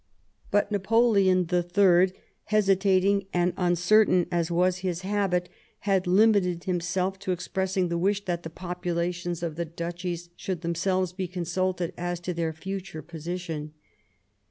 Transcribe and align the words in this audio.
But 0.49 0.71
Napoleon 0.71 1.47
III, 1.53 2.11
hesitating 2.45 3.27
and 3.35 3.53
un 3.55 3.75
certain, 3.75 4.25
as 4.31 4.49
was 4.49 4.77
his 4.77 5.01
habit, 5.01 5.47
had 5.81 6.07
limited 6.07 6.63
himself 6.63 7.19
to 7.19 7.31
expressing 7.31 7.89
the 7.89 7.99
wish 7.99 8.25
that 8.25 8.41
the 8.41 8.49
populations 8.49 9.43
of 9.43 9.57
the 9.57 9.65
Duchies 9.65 10.29
should 10.35 10.61
themselves 10.61 11.13
be 11.13 11.27
consulted 11.27 11.93
as 11.99 12.19
to 12.21 12.33
their 12.33 12.51
future 12.51 13.03
position. 13.03 13.75